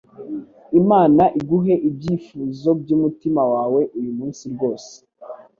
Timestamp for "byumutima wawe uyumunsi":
2.81-4.43